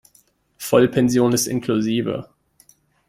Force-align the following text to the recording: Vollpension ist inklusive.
Vollpension 0.57 1.31
ist 1.31 1.45
inklusive. 1.45 2.27